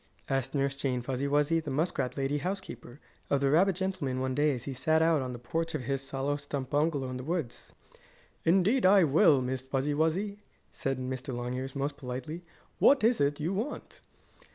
[0.29, 4.49] asked Nurse Jane Fuzzy Wuzzy, the muskrat lady housekeeper, of the rabbit gentleman one day,
[4.55, 7.71] as he sat out on the porch of his hollow stump bungalow in the woods.
[8.43, 10.39] "Indeed I will, Miss Fuzzy Wuzzy,"
[10.71, 11.31] said Mr.
[11.35, 12.41] Longears, most politely.
[12.79, 14.01] "What is it you want?"